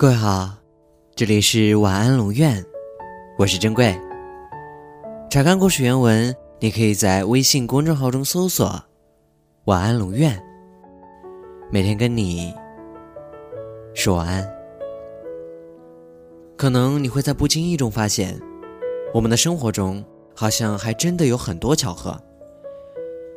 [0.00, 0.48] 各位好，
[1.14, 2.64] 这里是晚安龙院，
[3.36, 3.94] 我是珍贵。
[5.28, 8.82] 查看故事原文，你可以在微信公众号中搜索
[9.66, 10.42] “晚安龙院”，
[11.70, 12.50] 每天跟你
[13.92, 14.50] 说晚安。
[16.56, 18.40] 可能你会在不经意中发现，
[19.12, 20.02] 我们的生活中
[20.34, 22.18] 好像还真的有很多巧合，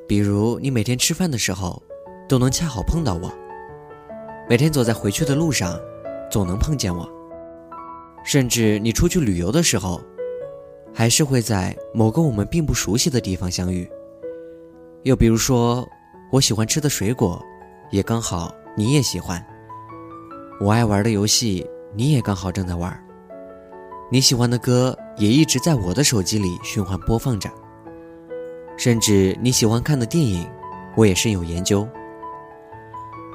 [0.08, 1.84] 比如你每天吃饭的时候
[2.26, 3.30] 都能恰好碰到我，
[4.48, 5.78] 每天走在回去的路上。
[6.34, 7.08] 总能碰见我，
[8.26, 10.02] 甚至你出去旅游的时候，
[10.92, 13.88] 还是会在某个我们并不熟悉的地方相遇。
[15.04, 15.88] 又比如说，
[16.32, 17.40] 我喜欢吃的水果，
[17.92, 19.40] 也刚好你也喜欢；
[20.60, 22.92] 我爱玩的游戏，你也刚好正在玩；
[24.10, 27.48] 你喜欢的歌，也一直在我的手机里循环播放着；
[28.76, 30.50] 甚至你喜欢看的电影，
[30.96, 31.88] 我也深有研究。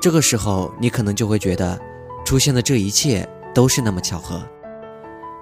[0.02, 1.80] 这个时候，你可能就会觉得。
[2.28, 4.42] 出现的这一切都是那么巧合，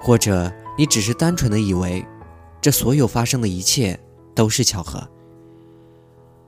[0.01, 2.07] 或者你只是单纯的以为，
[2.61, 3.99] 这所有发生的一切
[4.37, 5.03] 都是巧合。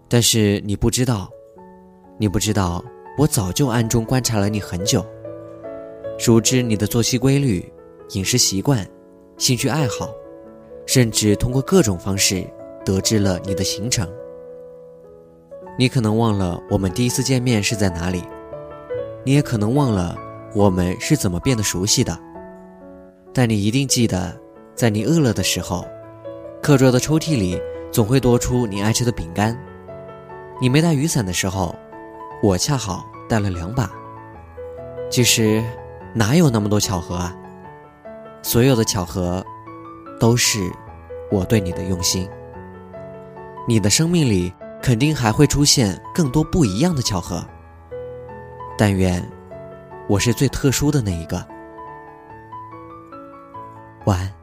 [0.09, 1.29] 但是你不知道，
[2.19, 2.85] 你不知道，
[3.19, 5.05] 我早就暗中观察了你很久，
[6.19, 7.69] 熟知你的作息规律、
[8.11, 8.89] 饮食习惯、
[9.39, 10.09] 兴趣爱好，
[10.87, 12.49] 甚至通过各种方式
[12.85, 14.09] 得知了你的行程。
[15.77, 18.23] 你可能忘了我们第一次见面是在哪里，
[19.25, 20.17] 你也可能忘了。
[20.55, 22.19] 我们是怎么变得熟悉的？
[23.35, 24.35] 但你一定记得，
[24.75, 25.87] 在你饿了的时候，
[26.63, 27.61] 课桌的抽屉里
[27.93, 29.57] 总会多出你爱吃的饼干。
[30.61, 31.75] 你没带雨伞的时候，
[32.43, 33.91] 我恰好带了两把。
[35.11, 35.63] 其实，
[36.15, 37.37] 哪有那么多巧合啊？
[38.43, 39.45] 所有的巧合，
[40.19, 40.59] 都是
[41.31, 42.29] 我对你的用心。
[43.69, 47.45] 你的生命里肯定还会出现更多不一样的巧合。
[48.79, 49.23] 但愿。
[50.09, 51.47] 我是最特殊的那一个，
[54.07, 54.38] 晚安。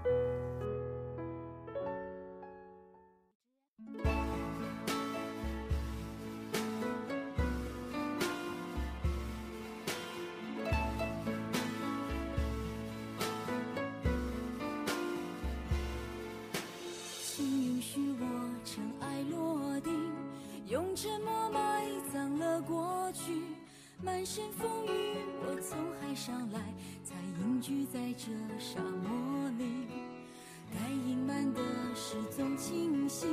[24.06, 25.18] 满身风雨。
[25.42, 26.60] 我从海上来，
[27.04, 29.66] 才隐居在这沙漠里。
[30.72, 31.60] 该隐瞒的
[31.96, 33.26] 事总清晰，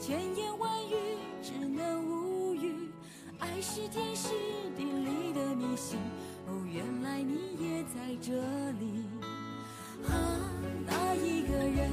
[0.00, 0.94] 千言万语
[1.42, 2.88] 只能无语。
[3.38, 4.30] 爱是天时
[4.74, 5.98] 地利的迷信，
[6.46, 8.32] 哦，原来你也在这
[8.80, 9.04] 里。
[10.06, 10.14] 啊，
[10.86, 11.90] 那一个人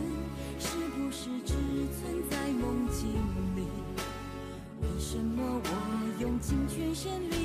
[0.58, 1.54] 是不是只
[2.00, 3.12] 存在梦境
[3.58, 3.68] 里？
[4.82, 7.45] 为什么我用尽全身力？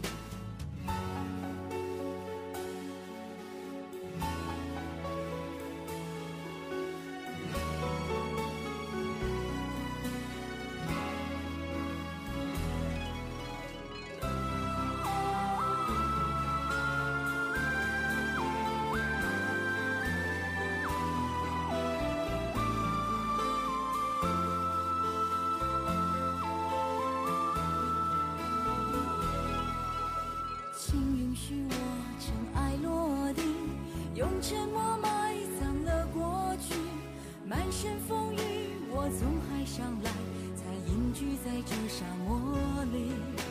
[34.41, 36.73] 沉默埋葬了过去，
[37.45, 38.37] 满身风雨
[38.89, 40.11] 我从海上来，
[40.55, 42.57] 才隐居在这沙漠
[42.91, 43.50] 里。